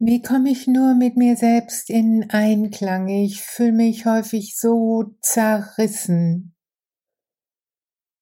Wie 0.00 0.20
komme 0.20 0.50
ich 0.50 0.66
nur 0.66 0.94
mit 0.94 1.16
mir 1.16 1.36
selbst 1.36 1.88
in 1.88 2.28
Einklang? 2.30 3.06
Ich 3.08 3.40
fühle 3.42 3.72
mich 3.72 4.06
häufig 4.06 4.58
so 4.58 5.14
zerrissen. 5.20 6.56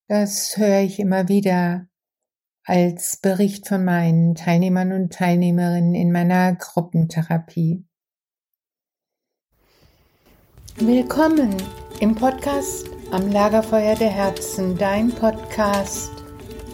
Das 0.07 0.55
höre 0.55 0.81
ich 0.81 0.99
immer 0.99 1.29
wieder 1.29 1.87
als 2.63 3.17
Bericht 3.17 3.67
von 3.67 3.83
meinen 3.83 4.35
Teilnehmern 4.35 4.91
und 4.93 5.13
Teilnehmerinnen 5.13 5.95
in 5.95 6.11
meiner 6.11 6.55
Gruppentherapie. 6.55 7.83
Willkommen 10.75 11.57
im 11.99 12.13
Podcast 12.13 12.87
am 13.11 13.31
Lagerfeuer 13.31 13.95
der 13.95 14.11
Herzen, 14.11 14.77
dein 14.77 15.09
Podcast, 15.09 16.11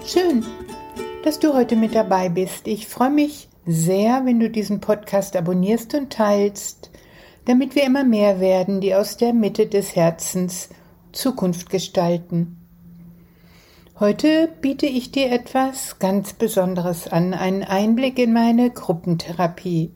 Schön, 0.06 0.44
dass 1.24 1.40
du 1.40 1.54
heute 1.54 1.76
mit 1.76 1.94
dabei 1.94 2.30
bist. 2.30 2.68
Ich 2.68 2.88
freue 2.88 3.12
mich 3.12 3.48
sehr, 3.66 4.26
wenn 4.26 4.40
du 4.40 4.50
diesen 4.50 4.82
Podcast 4.82 5.36
abonnierst 5.36 5.94
und 5.94 6.12
teilst, 6.12 6.90
damit 7.46 7.76
wir 7.76 7.84
immer 7.84 8.04
mehr 8.04 8.40
werden, 8.40 8.82
die 8.82 8.96
aus 8.96 9.18
der 9.18 9.34
Mitte 9.34 9.68
des 9.68 9.96
Herzens 9.96 10.70
Zukunft 11.12 11.70
gestalten. 11.70 12.58
Heute 14.00 14.50
biete 14.62 14.88
ich 14.88 15.12
dir 15.12 15.32
etwas 15.32 16.00
ganz 16.00 16.34
Besonderes 16.34 17.08
an, 17.08 17.36
einen 17.36 17.64
Einblick 17.64 18.18
in 18.18 18.34
meine 18.34 18.72
Gruppentherapie. 18.72 19.92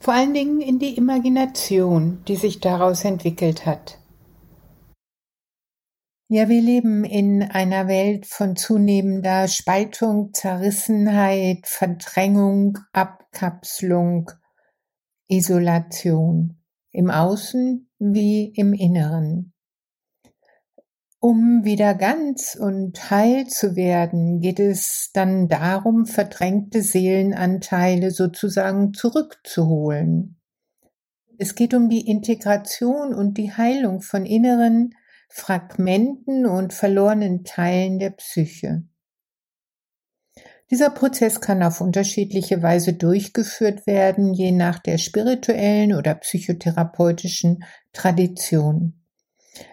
Vor 0.00 0.14
allen 0.14 0.34
Dingen 0.34 0.60
in 0.60 0.80
die 0.80 0.96
Imagination, 0.96 2.22
die 2.26 2.36
sich 2.36 2.60
daraus 2.60 3.04
entwickelt 3.04 3.66
hat. 3.66 3.97
Ja, 6.30 6.50
wir 6.50 6.60
leben 6.60 7.04
in 7.06 7.42
einer 7.42 7.88
Welt 7.88 8.26
von 8.26 8.54
zunehmender 8.54 9.48
Spaltung, 9.48 10.34
Zerrissenheit, 10.34 11.66
Verdrängung, 11.66 12.76
Abkapselung, 12.92 14.30
Isolation 15.26 16.62
im 16.92 17.08
Außen 17.08 17.88
wie 17.98 18.52
im 18.54 18.74
Inneren. 18.74 19.54
Um 21.18 21.64
wieder 21.64 21.94
ganz 21.94 22.54
und 22.60 23.10
heil 23.10 23.46
zu 23.46 23.74
werden, 23.74 24.40
geht 24.40 24.60
es 24.60 25.08
dann 25.14 25.48
darum, 25.48 26.04
verdrängte 26.04 26.82
Seelenanteile 26.82 28.10
sozusagen 28.10 28.92
zurückzuholen. 28.92 30.38
Es 31.38 31.54
geht 31.54 31.72
um 31.72 31.88
die 31.88 32.06
Integration 32.06 33.14
und 33.14 33.38
die 33.38 33.50
Heilung 33.50 34.02
von 34.02 34.26
inneren, 34.26 34.94
Fragmenten 35.28 36.46
und 36.46 36.72
verlorenen 36.72 37.44
Teilen 37.44 37.98
der 37.98 38.10
Psyche. 38.10 38.82
Dieser 40.70 40.90
Prozess 40.90 41.40
kann 41.40 41.62
auf 41.62 41.80
unterschiedliche 41.80 42.62
Weise 42.62 42.92
durchgeführt 42.92 43.86
werden, 43.86 44.34
je 44.34 44.52
nach 44.52 44.78
der 44.78 44.98
spirituellen 44.98 45.94
oder 45.94 46.14
psychotherapeutischen 46.14 47.64
Tradition. 47.92 48.98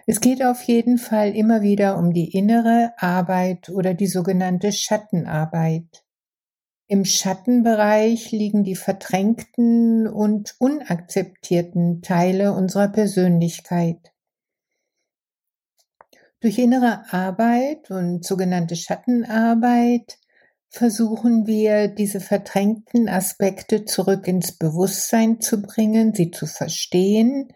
Es 0.06 0.20
geht 0.20 0.42
auf 0.42 0.62
jeden 0.62 0.98
Fall 0.98 1.36
immer 1.36 1.60
wieder 1.60 1.98
um 1.98 2.12
die 2.12 2.32
innere 2.32 2.92
Arbeit 2.96 3.68
oder 3.68 3.92
die 3.92 4.06
sogenannte 4.06 4.72
Schattenarbeit. 4.72 6.04
Im 6.88 7.04
Schattenbereich 7.04 8.30
liegen 8.30 8.64
die 8.64 8.76
verdrängten 8.76 10.08
und 10.08 10.54
unakzeptierten 10.58 12.00
Teile 12.00 12.52
unserer 12.52 12.88
Persönlichkeit. 12.88 14.12
Durch 16.46 16.58
innere 16.58 17.12
Arbeit 17.12 17.90
und 17.90 18.24
sogenannte 18.24 18.76
Schattenarbeit 18.76 20.16
versuchen 20.68 21.48
wir, 21.48 21.88
diese 21.88 22.20
verdrängten 22.20 23.08
Aspekte 23.08 23.84
zurück 23.84 24.28
ins 24.28 24.52
Bewusstsein 24.52 25.40
zu 25.40 25.60
bringen, 25.60 26.14
sie 26.14 26.30
zu 26.30 26.46
verstehen, 26.46 27.48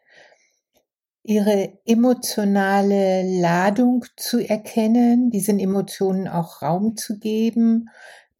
ihre 1.23 1.79
emotionale 1.87 3.23
Ladung 3.41 4.07
zu 4.17 4.41
erkennen, 4.41 5.31
diesen 5.31 5.61
Emotionen 5.61 6.27
auch 6.27 6.61
Raum 6.61 6.97
zu 6.97 7.21
geben, 7.21 7.91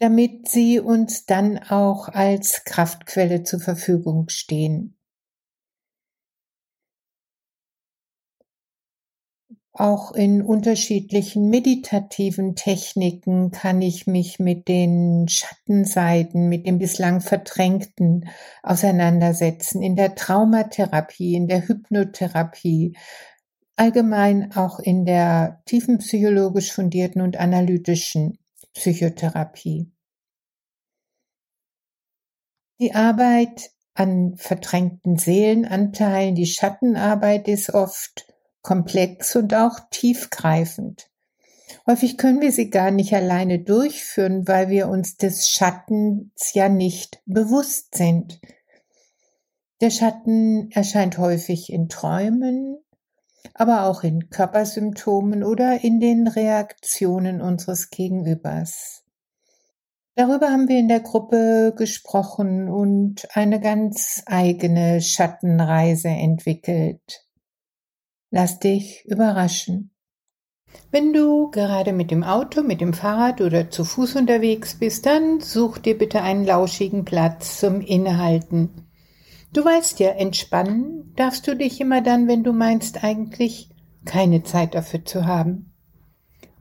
damit 0.01 0.49
sie 0.49 0.81
uns 0.81 1.27
dann 1.27 1.59
auch 1.59 2.09
als 2.09 2.65
Kraftquelle 2.65 3.45
zur 3.45 3.61
Verfügung 3.61 4.29
stehen. 4.31 4.97
Auch 9.81 10.13
in 10.13 10.43
unterschiedlichen 10.43 11.49
meditativen 11.49 12.55
Techniken 12.55 13.51
kann 13.51 13.81
ich 13.81 14.07
mich 14.07 14.39
mit 14.39 14.69
den 14.69 15.27
Schattenseiten, 15.27 16.51
mit 16.51 16.67
dem 16.67 16.77
bislang 16.77 17.23
Verdrängten 17.23 18.29
auseinandersetzen. 18.63 19.83
In 19.83 19.97
der 19.97 20.15
Traumatherapie, 20.15 21.35
in 21.35 21.49
der 21.49 21.67
Hypnotherapie, 21.67 22.95
allgemein 23.77 24.55
auch 24.55 24.81
in 24.81 25.07
der 25.07 25.63
tiefenpsychologisch 25.65 26.73
fundierten 26.73 27.23
und 27.23 27.39
analytischen 27.39 28.37
Psychotherapie. 28.75 29.91
Die 32.79 32.95
Arbeit 32.95 33.71
an 33.95 34.37
verdrängten 34.37 35.17
Seelenanteilen, 35.17 36.35
die 36.35 36.45
Schattenarbeit 36.45 37.49
ist 37.49 37.73
oft 37.73 38.30
komplex 38.63 39.37
und 39.37 39.55
auch 39.55 39.79
tiefgreifend. 39.91 41.11
Häufig 41.87 42.19
können 42.19 42.41
wir 42.41 42.53
sie 42.53 42.71
gar 42.71 42.91
nicht 42.91 43.15
alleine 43.15 43.59
durchführen, 43.61 44.47
weil 44.47 44.69
wir 44.69 44.89
uns 44.89 45.17
des 45.17 45.49
Schattens 45.49 46.53
ja 46.53 46.69
nicht 46.69 47.23
bewusst 47.27 47.95
sind. 47.95 48.41
Der 49.81 49.91
Schatten 49.91 50.71
erscheint 50.73 51.17
häufig 51.17 51.73
in 51.73 51.89
Träumen, 51.89 52.79
aber 53.55 53.85
auch 53.85 54.03
in 54.03 54.29
Körpersymptomen 54.29 55.43
oder 55.43 55.83
in 55.83 56.01
den 56.01 56.29
Reaktionen 56.29 57.41
unseres 57.41 57.91
Gegenübers. 57.91 59.05
Darüber 60.17 60.51
haben 60.51 60.69
wir 60.69 60.79
in 60.79 60.89
der 60.89 61.01
Gruppe 61.01 61.73
gesprochen 61.77 62.69
und 62.69 63.27
eine 63.35 63.59
ganz 63.59 64.23
eigene 64.27 65.01
Schattenreise 65.01 66.09
entwickelt. 66.09 67.25
Lass 68.31 68.59
dich 68.59 69.05
überraschen. 69.07 69.91
Wenn 70.93 71.13
du 71.13 71.51
gerade 71.51 71.93
mit 71.93 72.11
dem 72.11 72.23
Auto, 72.23 72.63
mit 72.63 72.81
dem 72.81 72.93
Fahrrad 72.93 73.41
oder 73.41 73.71
zu 73.71 73.85
Fuß 73.85 74.17
unterwegs 74.17 74.77
bist, 74.79 75.07
dann 75.07 75.41
such 75.41 75.79
dir 75.79 75.99
bitte 75.99 76.23
einen 76.23 76.45
lauschigen 76.45 77.05
Platz 77.05 77.59
zum 77.59 77.81
Innehalten. 77.81 78.87
Du 79.53 79.65
weißt 79.65 79.99
ja, 79.99 80.11
entspannen 80.11 81.13
darfst 81.17 81.47
du 81.49 81.57
dich 81.57 81.81
immer 81.81 82.03
dann, 82.03 82.29
wenn 82.29 82.45
du 82.45 82.53
meinst 82.53 83.03
eigentlich 83.03 83.69
keine 84.05 84.45
Zeit 84.45 84.75
dafür 84.75 85.05
zu 85.05 85.27
haben. 85.27 85.73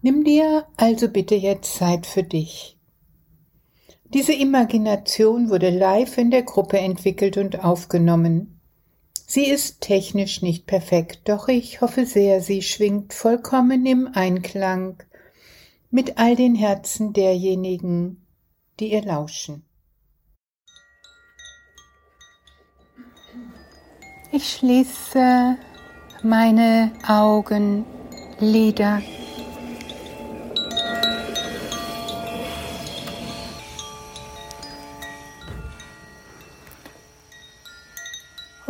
Nimm 0.02 0.24
dir 0.24 0.66
also 0.76 1.08
bitte 1.08 1.36
jetzt 1.36 1.76
Zeit 1.76 2.08
für 2.08 2.24
dich. 2.24 2.78
Diese 4.06 4.34
Imagination 4.34 5.50
wurde 5.52 5.70
live 5.70 6.18
in 6.18 6.32
der 6.32 6.42
Gruppe 6.42 6.80
entwickelt 6.80 7.38
und 7.38 7.64
aufgenommen. 7.64 8.59
Sie 9.32 9.46
ist 9.46 9.82
technisch 9.82 10.42
nicht 10.42 10.66
perfekt, 10.66 11.30
doch 11.30 11.50
ich 11.50 11.82
hoffe 11.82 12.08
sehr, 12.08 12.42
sie 12.42 12.64
schwingt 12.64 13.14
vollkommen 13.14 13.86
im 13.86 14.10
Einklang 14.12 15.04
mit 15.92 16.18
all 16.18 16.36
den 16.36 16.56
Herzen 16.56 17.14
derjenigen, 17.14 18.26
die 18.80 18.92
ihr 18.92 19.04
lauschen. 19.04 19.64
Ich 24.32 24.50
schließe 24.50 25.58
meine 26.24 26.92
Augenlider. 27.08 29.04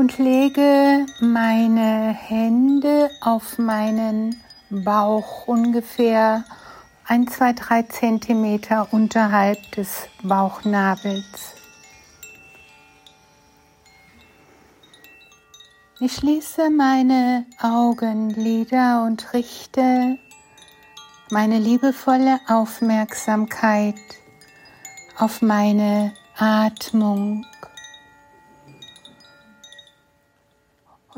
Und 0.09 0.17
lege 0.17 1.05
meine 1.19 2.13
Hände 2.13 3.11
auf 3.21 3.59
meinen 3.59 4.41
Bauch 4.71 5.47
ungefähr 5.47 6.45
ein, 7.05 7.27
zwei, 7.27 7.53
drei 7.53 7.83
Zentimeter 7.83 8.87
unterhalb 8.91 9.59
des 9.73 10.07
Bauchnabels. 10.23 11.53
Ich 15.99 16.13
schließe 16.13 16.71
meine 16.71 17.45
Augenlider 17.61 19.03
und 19.05 19.33
richte 19.33 20.17
meine 21.29 21.59
liebevolle 21.59 22.39
Aufmerksamkeit 22.47 23.99
auf 25.17 25.43
meine 25.43 26.13
Atmung 26.35 27.45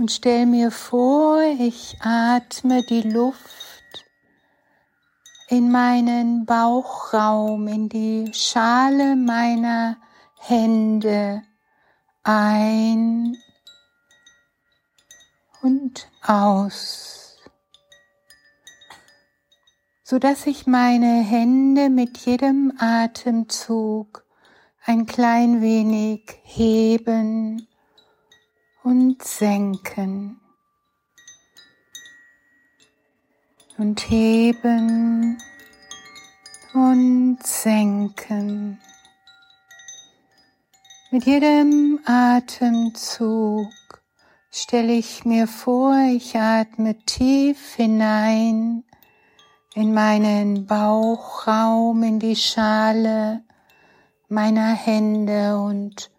und 0.02 0.12
stell 0.12 0.48
mir 0.48 0.72
vor, 0.72 1.44
ich 1.60 1.96
atme 2.02 2.82
die 2.82 3.04
Luft 3.04 4.04
in 5.48 5.70
meinen 5.70 6.48
Bauchraum, 6.48 7.68
in 7.68 7.88
die 7.88 8.34
Schale 8.34 9.16
meiner 9.16 9.98
Hände 10.40 11.44
ein 12.24 13.38
und 15.62 16.10
aus, 16.26 17.38
so 20.04 20.18
dass 20.18 20.48
ich 20.48 20.66
meine 20.66 21.22
Hände 21.22 21.92
mit 21.92 22.18
jedem 22.18 22.74
Atemzug 22.80 24.26
ein 24.84 25.06
klein 25.06 25.62
wenig 25.62 26.40
heben 26.42 27.68
und 28.84 29.24
senken 29.24 30.40
und 33.78 34.00
heben 34.10 35.38
und 36.74 37.40
senken. 37.44 38.80
Mit 41.12 41.26
jedem 41.26 42.00
Atemzug 42.06 43.68
stelle 44.50 44.94
ich 44.94 45.26
mir 45.26 45.48
vor, 45.48 45.96
ich 46.14 46.38
atme 46.38 46.96
tief 47.06 47.76
hinein 47.76 48.84
in 49.74 49.94
meinen 49.94 50.66
Bauchraum, 50.66 52.04
in 52.04 52.20
die 52.20 52.36
Schale 52.36 53.44
meiner 54.30 54.74
Hände 54.74 55.58
und 55.58 56.12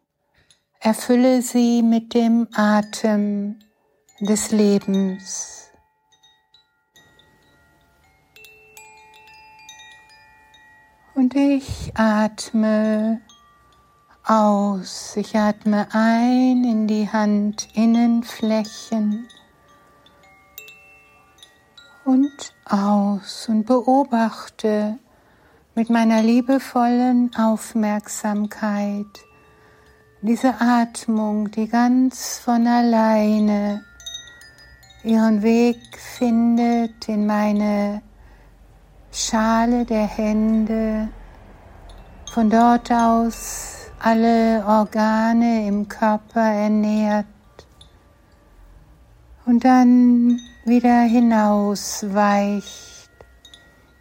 erfülle 0.82 1.40
sie 1.42 1.80
mit 1.80 2.12
dem 2.12 2.48
Atem 2.54 3.60
des 4.18 4.50
Lebens. 4.50 5.70
Und 11.14 11.36
ich 11.36 11.92
atme 11.94 13.20
aus. 14.24 15.16
Ich 15.16 15.36
atme 15.36 15.86
ein 15.92 16.64
in 16.64 16.88
die 16.88 17.08
Handinnenflächen 17.08 19.28
und 22.04 22.52
aus 22.64 23.48
und 23.48 23.66
beobachte 23.66 24.98
mit 25.76 25.90
meiner 25.90 26.22
liebevollen 26.22 27.30
Aufmerksamkeit 27.36 29.06
diese 30.22 30.54
Atmung, 30.60 31.50
die 31.50 31.68
ganz 31.68 32.38
von 32.38 32.66
alleine 32.68 33.82
ihren 35.02 35.42
Weg 35.42 35.98
findet 35.98 37.08
in 37.08 37.26
meine 37.26 38.00
Schale 39.10 39.84
der 39.84 40.06
Hände, 40.06 41.08
von 42.32 42.48
dort 42.48 42.92
aus 42.92 43.90
alle 43.98 44.64
Organe 44.64 45.66
im 45.66 45.88
Körper 45.88 46.40
ernährt 46.40 47.26
und 49.44 49.64
dann 49.64 50.40
wieder 50.64 51.02
hinausweicht 51.02 53.10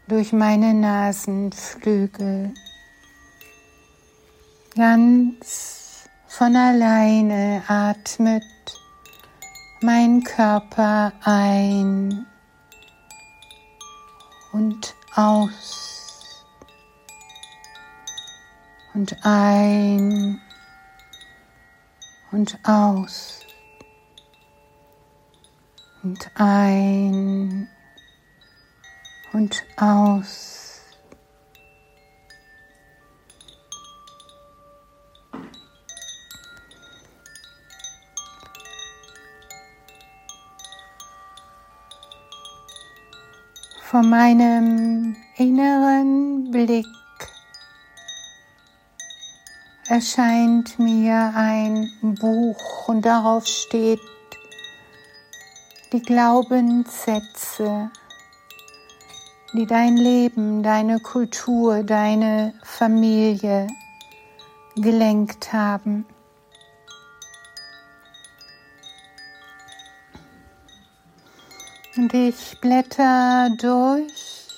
durch 0.07 0.33
meine 0.33 0.75
Nasenflügel. 0.75 2.53
Ganz 4.75 5.80
von 6.31 6.55
alleine 6.55 7.61
atmet 7.67 8.43
mein 9.81 10.23
Körper 10.23 11.11
ein 11.25 12.25
und 14.53 14.95
aus 15.13 16.45
und 18.93 19.13
ein 19.25 20.39
und 22.31 22.57
aus 22.63 23.41
und 26.01 26.31
ein 26.35 27.67
und 29.33 29.65
aus. 29.75 30.60
Vor 43.91 44.03
meinem 44.03 45.17
inneren 45.35 46.49
Blick 46.49 46.85
erscheint 49.89 50.79
mir 50.79 51.33
ein 51.35 51.91
Buch 52.01 52.87
und 52.87 53.01
darauf 53.01 53.45
steht 53.45 53.99
die 55.91 56.01
Glaubenssätze, 56.01 57.91
die 59.51 59.65
dein 59.65 59.97
Leben, 59.97 60.63
deine 60.63 61.01
Kultur, 61.01 61.83
deine 61.83 62.53
Familie 62.63 63.67
gelenkt 64.77 65.51
haben. 65.51 66.05
Und 72.11 72.27
ich 72.27 72.59
blätter 72.59 73.49
durch 73.57 74.49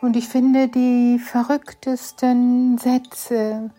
und 0.00 0.16
ich 0.16 0.26
finde 0.26 0.66
die 0.66 1.20
verrücktesten 1.20 2.78
Sätze, 2.78 3.70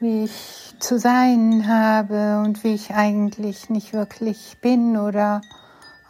wie 0.00 0.24
ich 0.24 0.74
zu 0.80 0.98
sein 0.98 1.66
habe 1.66 2.42
und 2.44 2.62
wie 2.62 2.74
ich 2.74 2.90
eigentlich 2.90 3.70
nicht 3.70 3.94
wirklich 3.94 4.58
bin 4.60 4.98
oder 4.98 5.40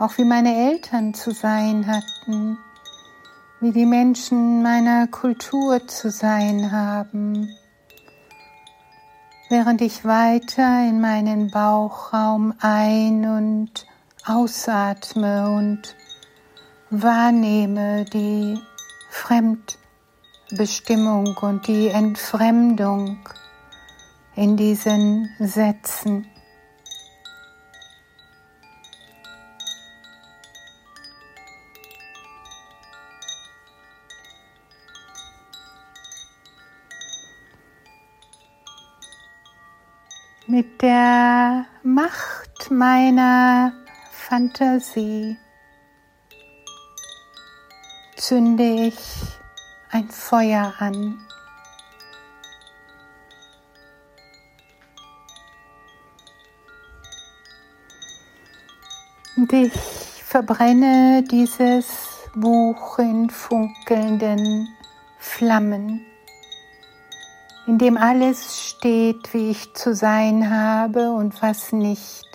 auch 0.01 0.19
wie 0.19 0.25
meine 0.25 0.69
Eltern 0.69 1.15
zu 1.15 1.31
sein 1.31 1.87
hatten, 1.87 2.59
wie 3.61 3.71
die 3.71 3.87
Menschen 3.87 4.65
meiner 4.65 5.07
Kultur 5.07 5.87
zu 5.87 6.11
sein 6.11 6.73
haben. 6.73 7.55
Während 9.49 9.81
ich 9.81 10.05
weiter 10.05 10.89
in 10.89 11.01
meinen 11.01 11.53
Bauchraum 11.53 12.53
ein- 12.59 13.29
und 13.29 13.87
ausatme 14.27 15.51
und 15.51 15.95
wahrnehme 16.91 18.05
die 18.07 18.59
Fremdbestimmung 19.11 21.37
und 21.39 21.67
die 21.67 21.89
Entfremdung 21.89 23.19
in 24.35 24.57
diesen 24.57 25.29
Sätzen. 25.39 26.27
Mit 40.47 40.83
der 40.83 41.65
Macht 41.83 42.71
meiner 42.71 43.73
Fantasie 44.27 45.37
zünde 48.17 48.87
ich 48.87 48.99
ein 49.91 50.09
Feuer 50.09 50.73
an. 50.79 51.19
Und 59.37 59.53
ich 59.53 59.75
verbrenne 59.75 61.23
dieses 61.31 61.87
Buch 62.35 62.99
in 62.99 63.29
funkelnden 63.29 64.75
Flammen, 65.19 66.01
in 67.67 67.77
dem 67.77 67.99
alles 67.99 68.71
steht, 68.71 69.35
wie 69.35 69.51
ich 69.51 69.75
zu 69.75 69.95
sein 69.95 70.51
habe 70.51 71.13
und 71.13 71.43
was 71.43 71.73
nicht 71.73 72.35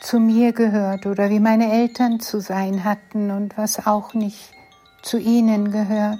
zu 0.00 0.18
mir 0.18 0.52
gehört 0.52 1.06
oder 1.06 1.30
wie 1.30 1.40
meine 1.40 1.72
Eltern 1.72 2.20
zu 2.20 2.40
sein 2.40 2.84
hatten 2.84 3.30
und 3.30 3.56
was 3.56 3.86
auch 3.86 4.14
nicht 4.14 4.52
zu 5.02 5.18
ihnen 5.18 5.70
gehört. 5.70 6.18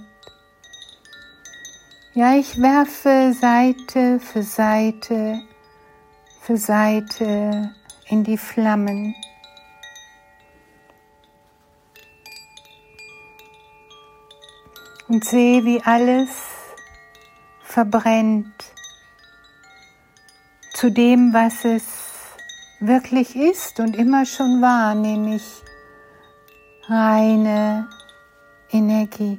Ja, 2.15 2.35
ich 2.35 2.61
werfe 2.61 3.33
Seite 3.33 4.21
für 4.21 4.43
Seite 4.43 5.43
für 6.41 6.57
Seite 6.57 7.71
in 8.07 8.25
die 8.25 8.39
Flammen. 8.39 9.15
Und 15.07 15.25
sehe, 15.25 15.65
wie 15.65 15.83
alles 15.83 16.31
verbrennt 17.63 18.65
zu 20.73 20.91
dem, 20.91 21.33
was 21.33 21.65
es 21.65 22.00
wirklich 22.81 23.37
ist 23.37 23.79
und 23.81 23.97
immer 23.97 24.27
schon 24.27 24.61
war, 24.61 24.95
nämlich 24.95 25.63
reine 26.89 27.89
Energie. 28.71 29.39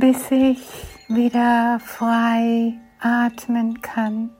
bis 0.00 0.30
ich 0.30 0.60
wieder 1.08 1.78
frei 1.78 2.72
atmen 3.00 3.82
kann. 3.82 4.30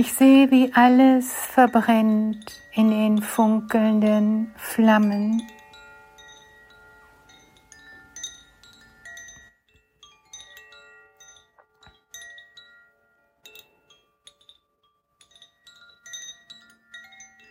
Ich 0.00 0.14
sehe, 0.14 0.50
wie 0.50 0.72
alles 0.72 1.30
verbrennt 1.30 2.58
in 2.72 2.90
den 2.90 3.20
funkelnden 3.20 4.50
Flammen. 4.56 5.42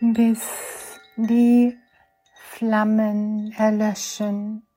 bis 0.00 0.40
die 1.16 1.78
Flammen 2.34 3.52
erlöschen. 3.52 4.69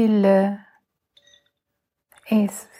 Stille 0.00 0.64
ist. 2.30 2.70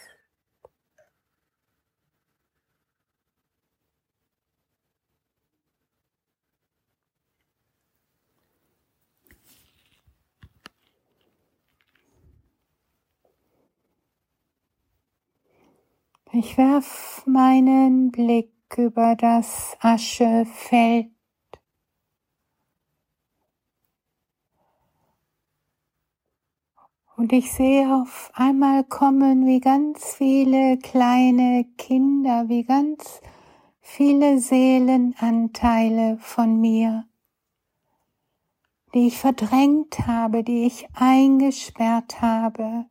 Ich 16.33 16.57
werf 16.57 17.23
meinen 17.27 18.11
Blick 18.11 18.51
über 18.77 19.15
das 19.15 19.77
Aschefeld. 19.79 21.20
Und 27.17 27.33
ich 27.33 27.51
sehe 27.51 27.93
auf 27.93 28.31
einmal 28.33 28.83
kommen 28.83 29.45
wie 29.45 29.59
ganz 29.59 30.15
viele 30.15 30.77
kleine 30.77 31.65
Kinder, 31.77 32.49
wie 32.49 32.63
ganz 32.63 33.21
viele 33.79 34.39
Seelenanteile 34.39 36.17
von 36.19 36.59
mir, 36.59 37.05
die 38.93 39.07
ich 39.07 39.17
verdrängt 39.17 40.07
habe, 40.07 40.43
die 40.43 40.65
ich 40.65 40.87
eingesperrt 40.95 42.21
habe 42.21 42.85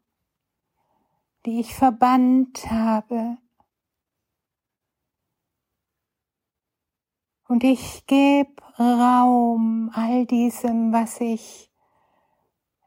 die 1.47 1.61
ich 1.61 1.75
verbannt 1.75 2.71
habe. 2.71 3.39
Und 7.49 7.65
ich 7.65 8.07
gebe 8.07 8.63
Raum 8.79 9.91
all 9.93 10.27
diesem, 10.27 10.93
was 10.93 11.21
ich 11.21 11.70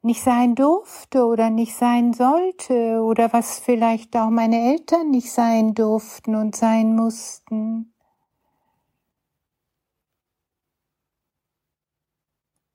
nicht 0.03 0.21
sein 0.21 0.53
durfte 0.53 1.25
oder 1.25 1.49
nicht 1.49 1.75
sein 1.75 2.13
sollte 2.13 3.01
oder 3.01 3.31
was 3.31 3.59
vielleicht 3.59 4.15
auch 4.17 4.29
meine 4.29 4.59
Eltern 4.71 5.11
nicht 5.11 5.31
sein 5.31 5.73
durften 5.73 6.35
und 6.35 6.55
sein 6.57 6.93
mussten. 6.93 7.93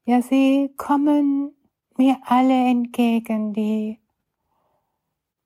Ja, 0.07 0.23
sie 0.23 0.73
kommen 0.79 1.55
mir 1.99 2.17
alle 2.25 2.71
entgegen, 2.71 3.53
die 3.53 4.01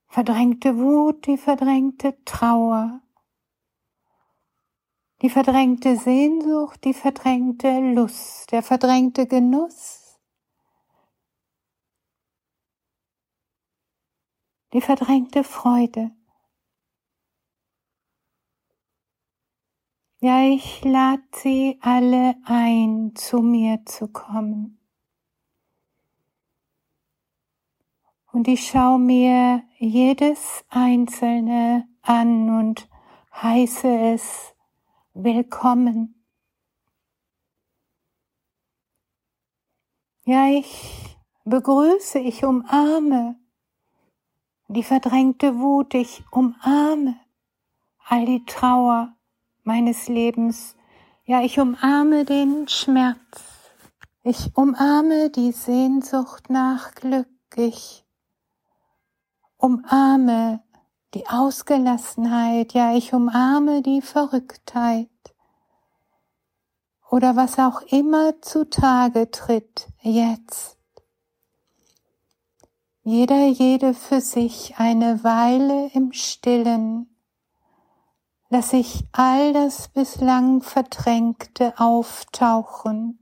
verdrängte 0.06 0.78
Wut, 0.78 1.26
die 1.26 1.36
verdrängte 1.36 2.14
Trauer, 2.24 3.00
die 5.20 5.30
verdrängte 5.30 5.96
Sehnsucht, 5.96 6.84
die 6.84 6.94
verdrängte 6.94 7.92
Lust, 7.92 8.52
der 8.52 8.62
verdrängte 8.62 9.26
Genuss, 9.26 10.01
die 14.72 14.80
verdrängte 14.80 15.44
Freude. 15.44 16.12
Ja, 20.20 20.42
ich 20.44 20.84
lade 20.84 21.22
sie 21.34 21.78
alle 21.80 22.36
ein, 22.44 23.12
zu 23.16 23.40
mir 23.40 23.84
zu 23.84 24.08
kommen. 24.08 24.78
Und 28.30 28.48
ich 28.48 28.66
schaue 28.66 28.98
mir 28.98 29.62
jedes 29.78 30.64
einzelne 30.68 31.88
an 32.00 32.48
und 32.50 32.88
heiße 33.34 33.88
es 33.88 34.54
willkommen. 35.12 36.24
Ja, 40.24 40.46
ich 40.46 41.18
begrüße, 41.44 42.20
ich 42.20 42.44
umarme 42.44 43.41
die 44.72 44.82
verdrängte 44.82 45.58
Wut, 45.58 45.94
ich 45.94 46.24
umarme 46.30 47.16
all 48.06 48.26
die 48.26 48.44
Trauer 48.44 49.14
meines 49.62 50.08
Lebens. 50.08 50.76
Ja, 51.24 51.42
ich 51.42 51.58
umarme 51.58 52.24
den 52.24 52.68
Schmerz. 52.68 53.18
Ich 54.22 54.56
umarme 54.56 55.30
die 55.30 55.52
Sehnsucht 55.52 56.50
nach 56.50 56.94
Glück. 56.94 57.28
Ich 57.56 58.04
umarme 59.56 60.62
die 61.14 61.28
Ausgelassenheit, 61.28 62.72
ja, 62.72 62.94
ich 62.94 63.12
umarme 63.12 63.82
die 63.82 64.00
Verrücktheit 64.00 65.08
oder 67.10 67.36
was 67.36 67.58
auch 67.58 67.82
immer 67.82 68.40
zutage 68.40 69.30
tritt 69.30 69.88
jetzt. 70.00 70.78
Jeder, 73.04 73.48
jede 73.48 73.94
für 73.94 74.20
sich 74.20 74.76
eine 74.78 75.24
Weile 75.24 75.90
im 75.92 76.12
Stillen, 76.12 77.12
lass 78.48 78.72
ich 78.72 79.04
all 79.10 79.52
das 79.52 79.88
bislang 79.88 80.62
Verdrängte 80.62 81.74
auftauchen 81.80 83.18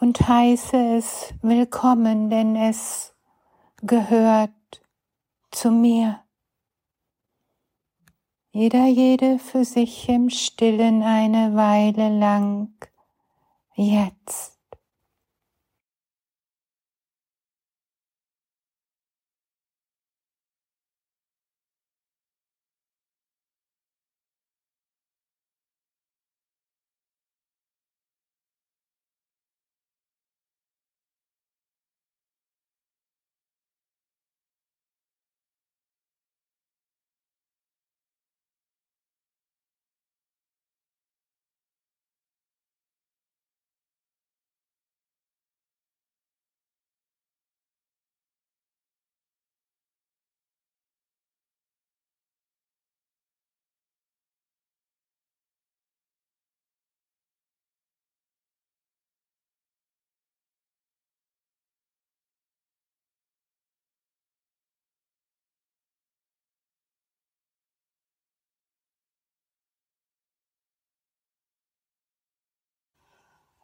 und 0.00 0.26
heiße 0.26 0.96
es 0.96 1.34
willkommen, 1.42 2.30
denn 2.30 2.56
es 2.56 3.14
gehört 3.82 4.82
zu 5.50 5.70
mir. 5.70 6.24
Jeder 8.52 8.86
jede 8.86 9.38
für 9.38 9.66
sich 9.66 10.08
im 10.08 10.30
stillen 10.30 11.02
eine 11.02 11.54
Weile 11.54 12.08
lang, 12.08 12.74
jetzt. 13.74 14.53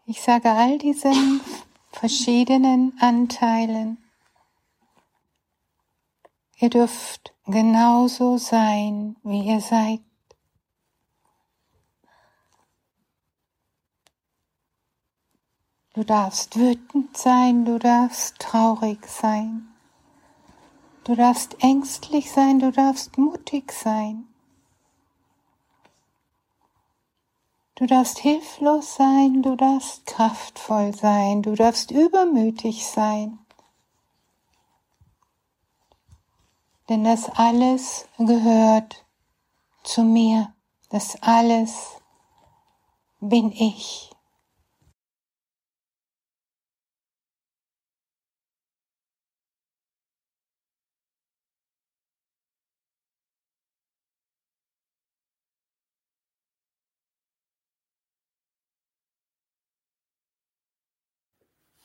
Ich 0.07 0.23
sage 0.23 0.51
all 0.51 0.79
diesen 0.79 1.41
verschiedenen 1.93 2.97
Anteilen, 3.01 3.99
ihr 6.59 6.71
dürft 6.71 7.35
genauso 7.47 8.39
sein, 8.39 9.17
wie 9.23 9.47
ihr 9.47 9.61
seid. 9.61 10.01
Du 15.93 16.05
darfst 16.05 16.57
wütend 16.57 17.17
sein, 17.17 17.65
du 17.65 17.79
darfst 17.79 18.39
traurig 18.39 19.07
sein. 19.07 19.69
Du 21.05 21.17
darfst 21.17 21.57
ängstlich 21.63 22.31
sein, 22.31 22.61
du 22.61 22.71
darfst 22.71 23.19
mutig 23.19 23.73
sein. 23.73 24.30
Du 27.81 27.87
darfst 27.87 28.19
hilflos 28.19 28.97
sein, 28.97 29.43
du 29.43 29.57
darfst 29.57 30.05
kraftvoll 30.05 30.95
sein, 30.95 31.41
du 31.41 31.55
darfst 31.55 31.91
übermütig 31.91 32.87
sein. 32.87 33.39
Denn 36.91 37.05
das 37.05 37.31
alles 37.31 38.07
gehört 38.19 39.07
zu 39.83 40.05
mir, 40.05 40.53
das 40.91 41.23
alles 41.23 42.03
bin 43.19 43.51
ich. 43.51 44.10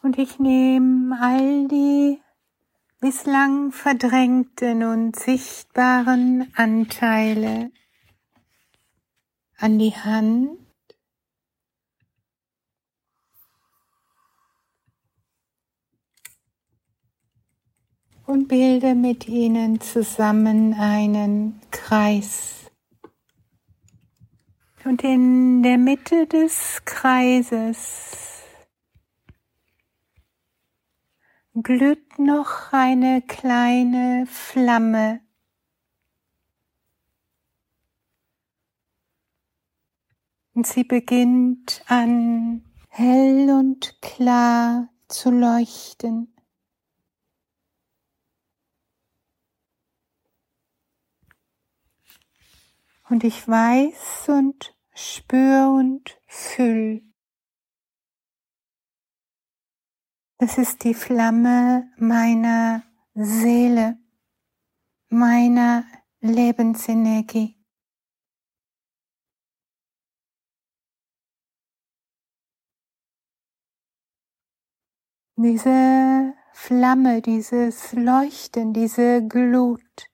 Und 0.06 0.20
ich 0.20 0.38
nehme 0.38 1.20
all 1.20 1.68
die 1.68 2.22
bislang 3.00 3.72
verdrängten 3.72 4.84
und 4.84 5.16
sichtbaren 5.16 6.54
Anteile 6.56 7.72
an 9.58 9.80
die 9.80 9.96
Hand 9.96 10.60
und 18.28 18.48
bilde 18.48 18.94
mit 18.94 19.28
ihnen 19.28 19.82
zusammen 19.82 20.76
einen 20.76 21.60
Kreis. 21.72 22.70
Und 24.84 25.04
in 25.04 25.64
der 25.64 25.80
Mitte 25.80 26.28
des 26.28 26.84
Kreises 26.86 28.35
glüht 31.56 32.20
noch 32.20 32.74
eine 32.74 33.22
kleine 33.22 34.26
Flamme. 34.28 35.22
Und 40.54 40.68
sie 40.68 40.84
beginnt 40.84 41.84
an 41.88 42.64
hell 42.90 43.50
und 43.50 44.02
klar 44.02 44.90
zu 45.08 45.32
leuchten. 45.32 46.34
Und 53.10 53.24
ich 53.24 53.48
weiß 53.48 54.30
und 54.30 54.76
spür 54.94 55.74
und 55.78 56.20
fühl, 56.26 57.04
Es 60.48 60.60
ist 60.60 60.84
die 60.84 60.94
Flamme 60.94 61.92
meiner 61.98 62.84
Seele, 63.16 63.98
meiner 65.10 65.86
Lebensenergie. 66.20 67.58
Diese 75.36 76.36
Flamme, 76.54 77.24
dieses 77.24 77.94
Leuchten, 77.94 78.72
diese 78.72 79.28
Glut 79.28 80.12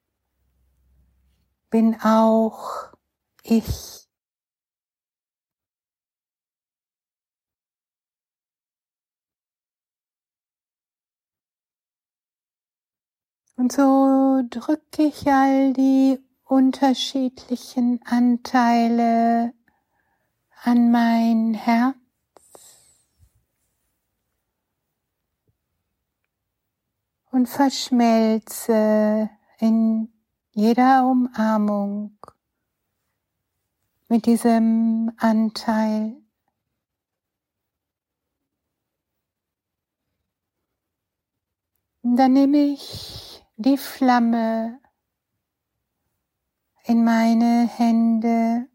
bin 1.69 1.99
auch 2.01 2.93
ich. 3.43 4.00
Und 13.61 13.73
so 13.73 14.41
drücke 14.49 15.03
ich 15.03 15.27
all 15.27 15.71
die 15.73 16.17
unterschiedlichen 16.45 18.01
Anteile 18.05 19.53
an 20.63 20.89
mein 20.89 21.53
Herz. 21.53 21.95
Und 27.29 27.47
verschmelze 27.47 29.29
in 29.59 30.11
jeder 30.53 31.05
Umarmung 31.05 32.17
mit 34.07 34.25
diesem 34.25 35.11
Anteil. 35.17 36.17
Und 42.01 42.17
dann 42.17 42.33
nehme 42.33 42.57
ich 42.57 43.30
die 43.61 43.77
Flamme 43.77 44.79
in 46.85 47.03
meine 47.03 47.67
Hände. 47.67 48.67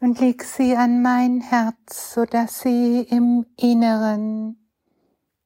Und 0.00 0.18
leg 0.18 0.42
sie 0.42 0.76
an 0.76 1.00
mein 1.00 1.40
Herz, 1.40 2.14
so 2.14 2.24
dass 2.24 2.60
sie 2.60 3.02
im 3.02 3.46
Inneren 3.56 4.68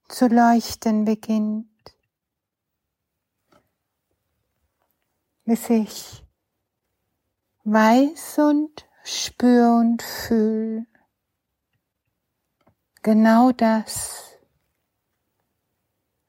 zu 0.08 0.28
leuchten 0.28 1.04
beginnt, 1.04 1.68
bis 5.44 5.68
ich 5.68 6.24
weiß 7.64 8.38
und 8.38 8.88
spür 9.04 9.76
und 9.78 10.02
fühl. 10.02 10.86
Genau 13.06 13.52
das 13.52 14.36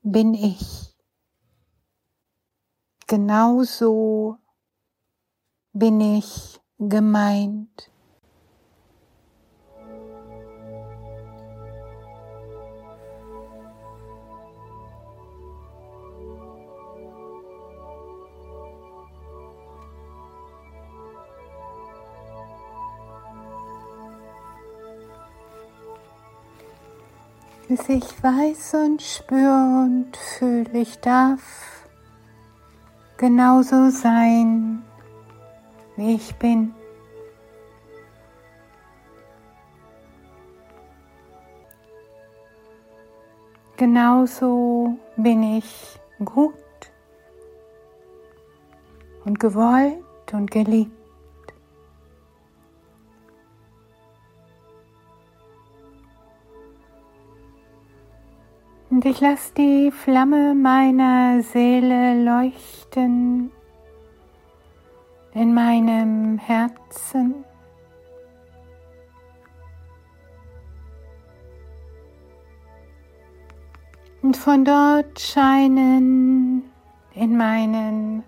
bin 0.04 0.36
ich. 0.36 0.96
Genau 3.08 3.64
so 3.64 4.38
bin 5.74 6.00
ich 6.00 6.62
gemeint. 6.78 7.90
Bis 27.68 27.90
ich 27.90 28.24
weiß 28.24 28.76
und 28.76 29.02
spüre 29.02 29.84
und 29.84 30.16
fühle, 30.16 30.80
ich 30.80 31.00
darf 31.00 31.88
genauso 33.18 33.90
sein, 33.90 34.84
wie 35.98 36.16
ich 36.16 36.34
bin. 36.36 36.74
Genauso 43.76 44.98
bin 45.18 45.58
ich 45.58 46.00
gut 46.24 46.54
und 49.26 49.40
gewollt 49.40 50.04
und 50.32 50.50
geliebt. 50.50 50.97
Ich 59.10 59.22
lasse 59.22 59.54
die 59.56 59.90
Flamme 59.90 60.54
meiner 60.54 61.42
Seele 61.42 62.22
leuchten 62.24 63.52
in 65.34 65.54
meinem 65.54 66.38
Herzen. 66.38 67.46
Und 74.22 74.36
von 74.36 74.66
dort 74.66 75.18
scheinen 75.18 76.64
in 77.14 77.38
meinen 77.38 78.24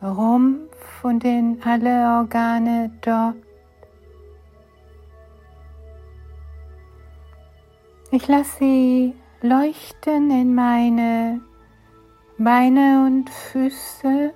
Rumpf 0.00 1.02
und 1.02 1.24
in 1.24 1.60
alle 1.64 2.18
Organe 2.18 2.92
dort. 3.00 3.34
Ich 8.12 8.28
lasse 8.28 8.58
sie 8.58 9.14
leuchten 9.42 10.30
in 10.30 10.54
meine 10.54 11.40
Beine 12.36 13.04
und 13.06 13.30
Füße 13.30 14.34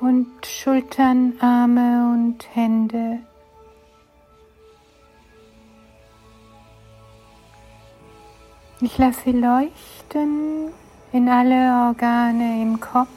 und 0.00 0.28
Schultern, 0.44 1.32
Arme 1.40 2.12
und 2.12 2.54
Hände. 2.54 3.20
Ich 8.80 8.98
lasse 8.98 9.20
sie 9.24 9.32
leuchten 9.32 10.70
in 11.12 11.28
alle 11.28 11.86
Organe 11.88 12.60
im 12.60 12.78
Kopf, 12.80 13.08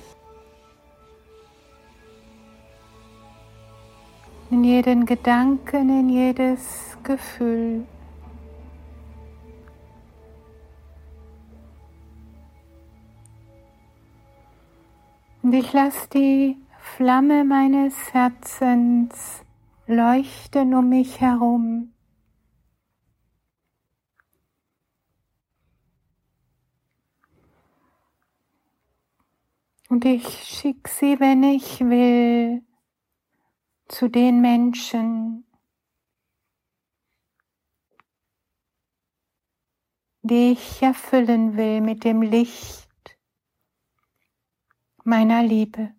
in 4.50 4.64
jeden 4.64 5.06
Gedanken, 5.06 5.90
in 5.90 6.10
jedes 6.10 6.98
Gefühl. 7.04 7.86
Und 15.48 15.54
ich 15.54 15.72
lasse 15.72 16.10
die 16.10 16.58
Flamme 16.78 17.46
meines 17.46 18.14
Herzens 18.14 19.46
leuchten 19.86 20.74
um 20.74 20.90
mich 20.90 21.22
herum. 21.22 21.94
Und 29.88 30.04
ich 30.04 30.28
schicke 30.28 30.90
sie, 30.90 31.18
wenn 31.22 31.44
ich 31.44 31.80
will, 31.80 32.62
zu 33.88 34.10
den 34.10 34.42
Menschen, 34.42 35.46
die 40.24 40.52
ich 40.52 40.82
erfüllen 40.82 41.56
will 41.56 41.80
mit 41.80 42.04
dem 42.04 42.22
Licht 42.22 42.87
meiner 45.08 45.42
Liebe. 45.42 45.94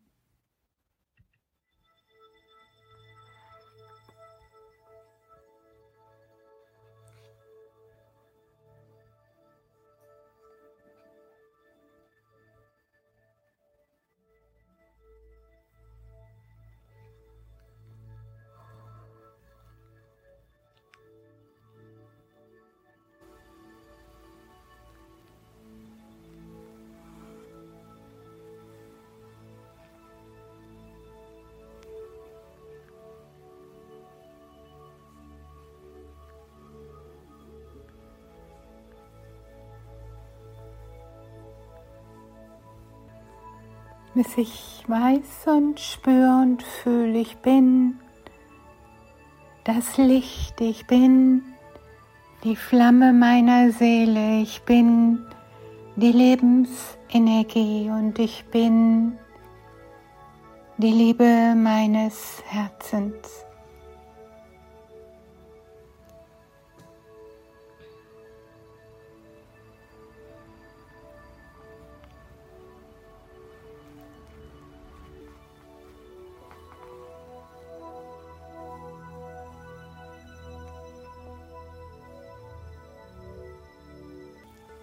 Bis 44.18 44.37
ich 44.37 44.83
weiß 44.88 45.46
und 45.46 45.78
spüre 45.78 46.42
und 46.42 46.64
fühle, 46.64 47.20
ich 47.20 47.37
bin 47.37 48.00
das 49.62 49.96
Licht, 49.96 50.61
ich 50.61 50.88
bin 50.88 51.44
die 52.42 52.57
Flamme 52.57 53.12
meiner 53.12 53.70
Seele, 53.70 54.40
ich 54.40 54.61
bin 54.62 55.24
die 55.94 56.11
Lebensenergie 56.11 57.90
und 57.90 58.18
ich 58.18 58.44
bin 58.46 59.16
die 60.78 60.90
Liebe 60.90 61.54
meines 61.54 62.42
Herzens. 62.48 63.47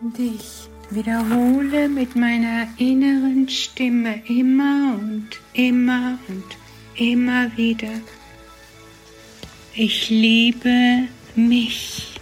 Und 0.06 0.20
ich 0.20 0.70
wiederhole 0.92 1.90
mit 1.90 2.16
meiner 2.16 2.68
inneren 2.78 3.50
Stimme 3.50 4.22
immer 4.28 5.00
und 5.00 5.30
immer 5.54 6.20
und 6.28 6.44
immer 6.94 7.50
wieder. 7.58 7.90
Ich 9.74 10.12
liebe 10.12 11.08
mich 11.36 12.20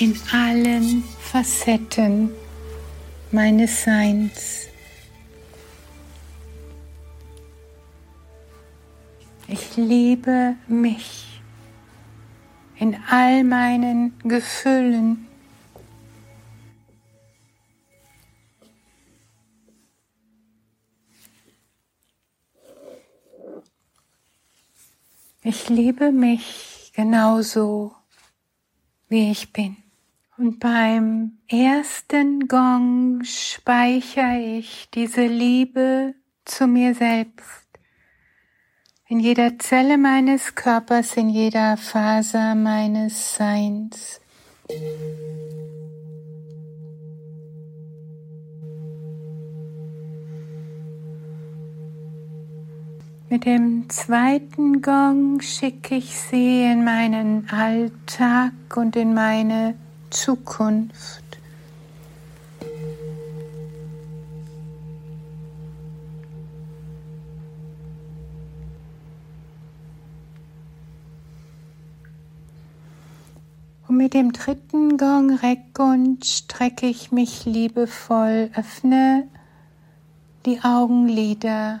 in 0.00 0.14
allen 0.32 1.02
Facetten 1.18 2.28
meines 3.30 3.84
Seins. 3.84 4.68
Ich 9.48 9.78
liebe 9.78 10.56
mich 10.68 11.40
in 12.78 12.98
all 13.08 13.44
meinen 13.44 14.12
Gefühlen 14.24 15.26
Ich 25.44 25.68
liebe 25.68 26.12
mich 26.12 26.92
genauso, 26.94 27.96
wie 29.08 29.32
ich 29.32 29.52
bin. 29.52 29.76
Und 30.38 30.60
beim 30.60 31.38
ersten 31.48 32.46
Gong 32.46 33.24
speichere 33.24 34.38
ich 34.38 34.88
diese 34.94 35.26
Liebe 35.26 36.14
zu 36.44 36.68
mir 36.68 36.94
selbst. 36.94 37.66
In 39.08 39.18
jeder 39.18 39.58
Zelle 39.58 39.98
meines 39.98 40.54
Körpers, 40.54 41.16
in 41.16 41.28
jeder 41.28 41.76
Faser 41.76 42.54
meines 42.54 43.34
Seins. 43.34 44.20
Mit 53.32 53.46
dem 53.46 53.88
zweiten 53.88 54.82
Gong 54.82 55.40
schicke 55.40 55.94
ich 55.94 56.20
sie 56.20 56.64
in 56.64 56.84
meinen 56.84 57.48
Alltag 57.48 58.52
und 58.76 58.94
in 58.94 59.14
meine 59.14 59.74
Zukunft. 60.10 61.38
Und 73.88 73.96
mit 73.96 74.12
dem 74.12 74.32
dritten 74.32 74.98
Gong 74.98 75.36
reck 75.36 75.78
und 75.78 76.26
strecke 76.26 76.84
ich 76.84 77.12
mich 77.12 77.46
liebevoll, 77.46 78.50
öffne 78.54 79.26
die 80.44 80.60
Augenlider. 80.62 81.80